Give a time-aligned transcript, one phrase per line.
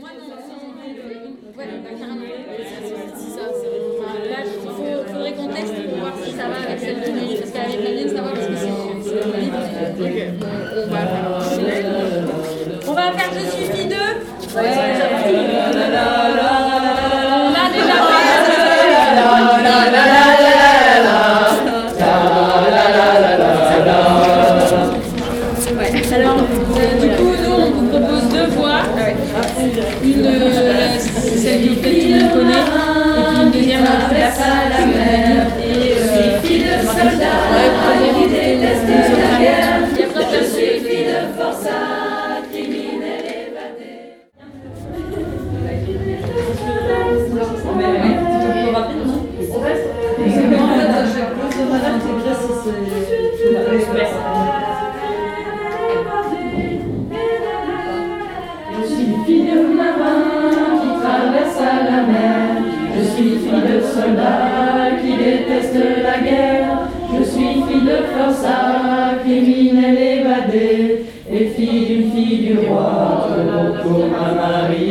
[0.00, 0.24] Moi, non,
[1.56, 1.66] Ouais,
[4.46, 5.48] il faudrait qu'on
[5.88, 7.50] pour voir si ça va avec celle de Parce
[7.84, 8.70] la mienne, ça parce que c'est.
[10.78, 11.28] On va faire.
[12.88, 13.30] On va faire
[14.40, 15.00] Je déjà.
[30.02, 30.98] Une, euh,
[31.36, 33.86] celle que peut-être tout le monde connaît, et puis une deuxième, euh,
[34.70, 35.59] la
[63.94, 66.88] soldat qui déteste la guerre.
[67.16, 74.34] Je suis fille de forçat, criminel évadé, et fille d'une fille du roi, retourne à
[74.34, 74.89] Marie.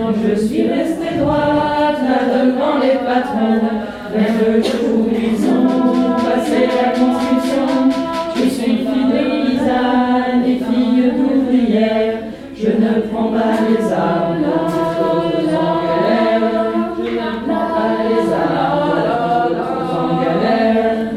[0.00, 3.60] Je suis restée droite, devant les patrons,
[4.14, 7.66] vers le coup ils ont passé la construction.
[8.36, 12.14] Je suis fille de paysanne et fille d'ouvrière,
[12.56, 16.46] je ne prends pas les armes en galère,
[16.96, 18.98] je ne prends pas les armes
[19.50, 21.08] aux en galère.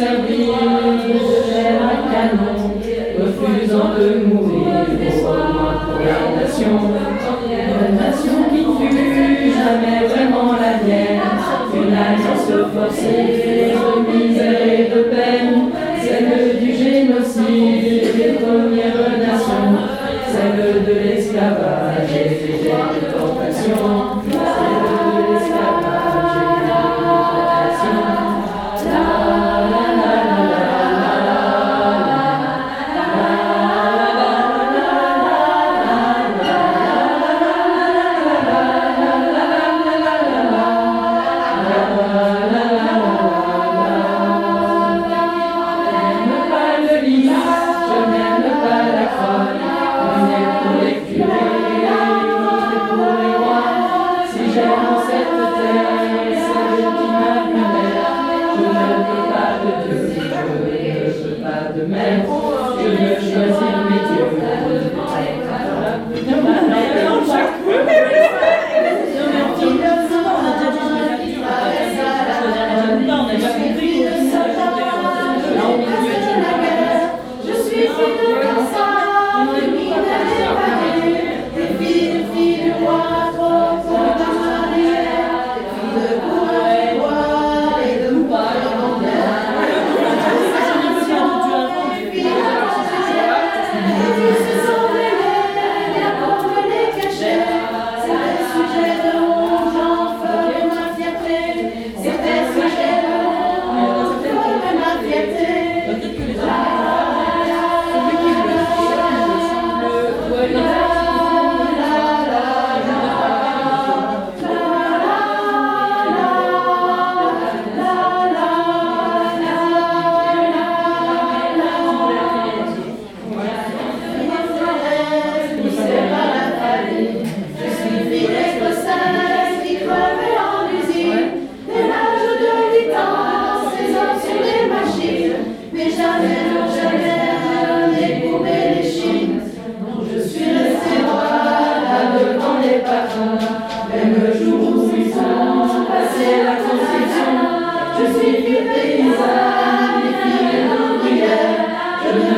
[0.00, 0.69] Serbia.
[59.50, 62.30] pas de Dieu, je ne veux pas de maître,
[62.78, 63.99] je veux choisir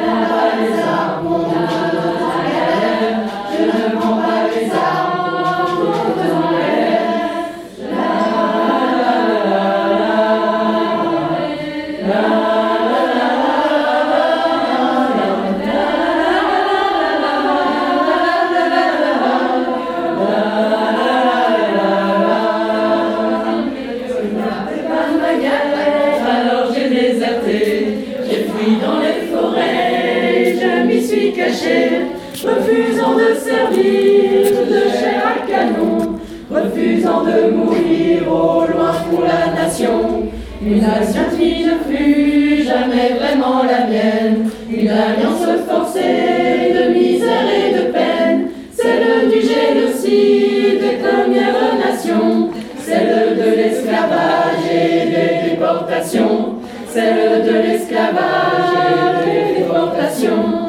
[0.00, 0.43] have
[31.24, 32.06] vie cachée,
[32.44, 36.18] refusant de servir de chair à canon,
[36.50, 40.30] refusant de mourir au loin pour la nation.
[40.64, 47.74] Une action qui ne fut jamais vraiment la mienne, une alliance forcée de misère et
[47.74, 56.54] de peine, celle du génocide des premières nations, celle de l'esclavage et des déportations,
[56.88, 58.72] celle de l'esclavage
[59.26, 60.63] et des déportations.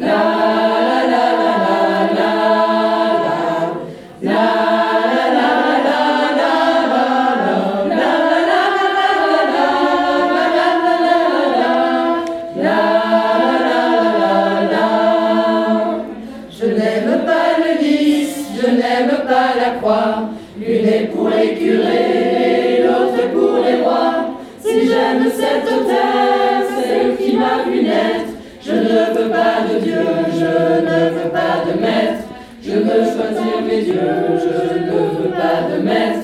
[0.00, 0.39] Love.
[32.70, 36.19] Je veux choisir mes dieux, je ne veux pas de maître.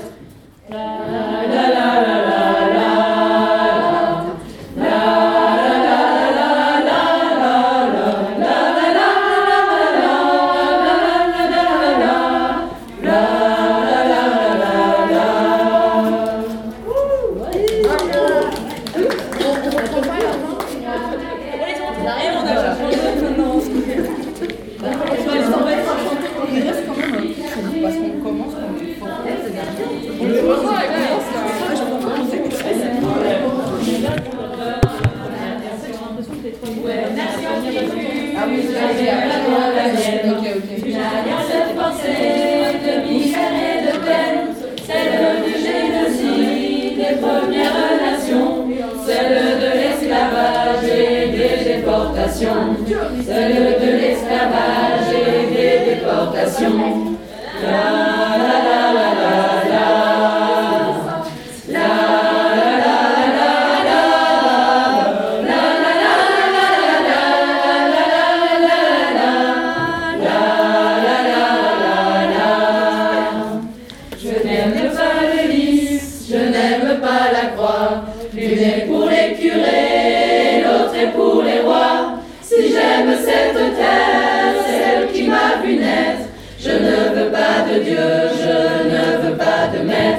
[89.77, 90.16] the man.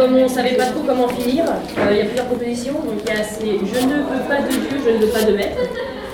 [0.00, 2.72] Comme on ne savait pas trop comment finir, euh, il y a plusieurs propositions.
[2.72, 5.22] Donc il y a c'est je ne veux pas de Dieu, je ne veux pas
[5.24, 5.60] de maître.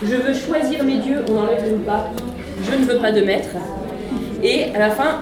[0.03, 2.11] Je veux choisir mes dieux, on enlève le pas.
[2.69, 3.51] Je ne veux pas de maître.
[4.43, 5.21] Et à la fin,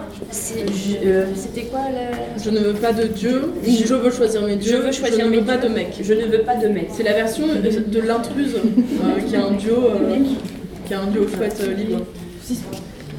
[1.04, 2.42] euh, c'était quoi la...
[2.42, 5.24] Je ne veux pas de Dieu, je veux choisir mes dieux, Je veux choisir je
[5.26, 5.88] ne mes veux pas de mec.
[6.02, 6.94] Je ne veux pas de maître.
[6.96, 10.16] C'est la version de l'intruse, euh, qui est un duo, euh,
[10.86, 12.00] qui est un duo chouette libre.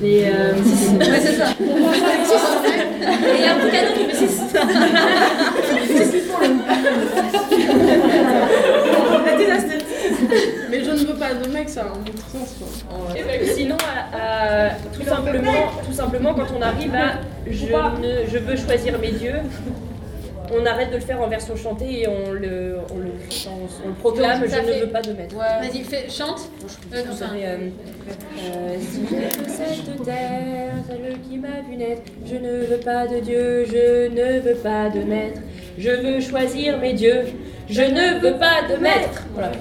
[0.03, 0.53] Et euh,
[0.99, 1.45] Ouais, c'est ça.
[1.59, 1.63] et
[3.37, 4.41] il y a un petit cadeau qui fait 6.
[10.69, 12.55] Mais je ne veux pas de mec, ça a un autre sens.
[12.57, 12.97] quoi.
[12.97, 13.45] En vrai.
[13.55, 13.77] Sinon,
[14.93, 15.51] tout, simplement,
[15.85, 19.35] tout simplement, quand on arrive à je, ne- je veux choisir mes dieux,
[20.53, 23.11] on arrête de le faire en version chantée et on le, on le,
[23.47, 25.35] on, on le proclame je ne fait- veux pas de maître.
[25.35, 26.49] Vas-y, fais, chante.
[26.93, 27.57] Euh, non, enfin, euh,
[28.39, 29.05] euh, si
[29.47, 34.39] cette terre, celle qui m'a vu naître, je ne veux pas de Dieu, je ne
[34.39, 35.41] veux pas de maître,
[35.77, 37.21] je veux choisir mes dieux,
[37.69, 39.23] je ne veux pas de maître.
[39.33, 39.51] Voilà.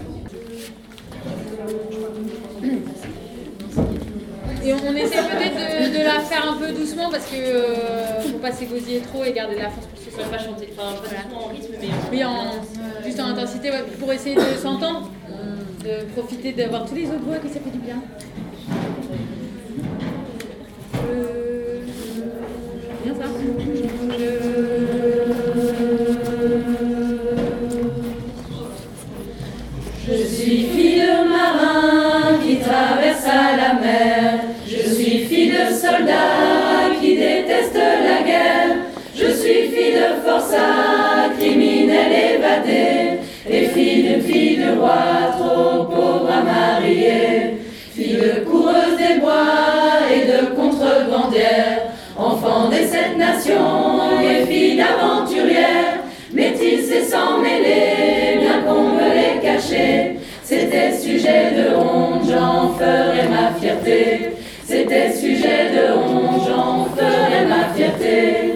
[4.67, 8.21] Et on, on essaie peut-être de, de la faire un peu doucement parce que euh,
[8.23, 10.73] faut pas s'égosiller trop et garder de la force pour que ce soit pas chanter,
[10.79, 14.41] enfin pas en rythme, mais en- Oui, en, juste en intensité, ouais, pour essayer de
[14.63, 15.11] s'entendre,
[15.85, 17.97] de profiter d'avoir tous les autres voix que ça fait du bien.
[21.11, 21.81] Euh,
[23.05, 24.35] bien ça.
[30.07, 34.34] Je suis fille de marin qui traversa la mer.
[35.85, 38.77] Soldat qui déteste la guerre.
[39.15, 43.21] Je suis fille de forçat, criminel évadé.
[43.49, 47.59] Et fille d'une fille de roi, trop pauvre à marier.
[47.95, 51.83] Fille de coureuse des bois et de contrebandière.
[52.17, 56.01] Enfant des sept nations et fille d'aventurière.
[56.33, 60.19] Métisse et sans mêler, bien qu'on me les cacher.
[60.43, 64.35] C'était sujet de honte, j'en ferai ma fierté.
[64.77, 68.55] C'était sujet de honte, j'en ferai ma fierté.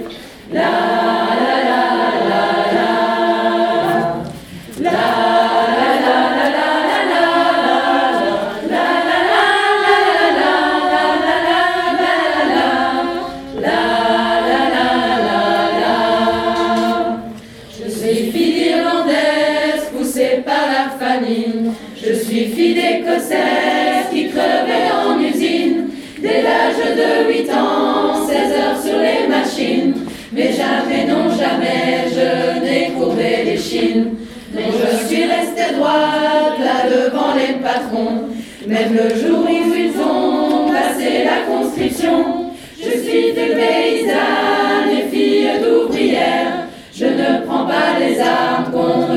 [30.99, 34.17] Mais non jamais, je n'ai courbé les chines.
[34.53, 38.29] Non, je suis restée droite là devant les patrons.
[38.67, 42.51] Même le jour où ils ont passé la conscription.
[42.77, 46.67] Je suis des paysannes et filles d'ouvrières.
[46.93, 49.08] Je ne prends pas les armes contre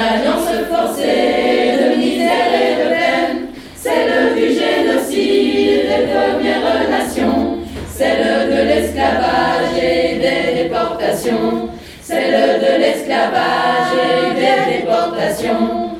[0.00, 8.62] alliance forcée de misère et de peine, celle du génocide des premières nations, celle de
[8.68, 11.68] l'esclavage et des déportations,
[12.02, 15.90] celle de l'esclavage et des déportations.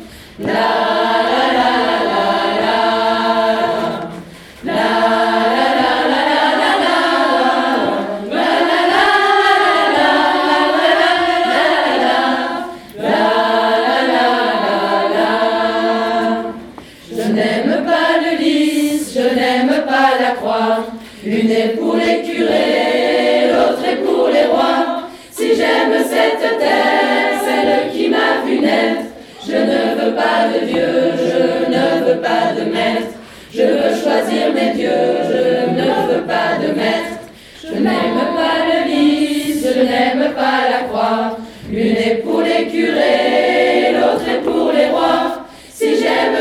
[20.34, 20.84] Croix.
[21.24, 25.08] Une est pour les curés, l'autre est pour les rois.
[25.30, 29.06] Si j'aime cette terre, celle qui m'a vu naître,
[29.46, 33.12] je ne veux pas de Dieu, je ne veux pas de maître.
[33.52, 34.90] Je veux choisir mes dieux,
[35.24, 37.18] je ne veux pas de maître.
[37.62, 41.36] Je n'aime pas le lys, je n'aime pas la croix.
[41.70, 44.60] L'une est pour les curés, l'autre est pour